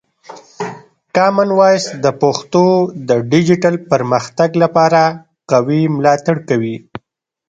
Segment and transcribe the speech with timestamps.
[1.15, 2.65] کامن وایس د پښتو
[3.09, 5.01] د ډیجیټل پرمختګ لپاره
[5.51, 6.75] قوي ملاتړ کوي.